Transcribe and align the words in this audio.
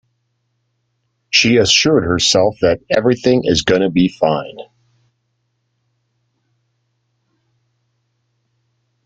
She 1.29 1.57
assured 1.57 2.05
herself 2.05 2.57
that 2.61 2.79
everything 2.89 3.43
is 3.45 3.61
gonna 3.61 3.91
be 3.91 4.07
fine. 4.07 4.57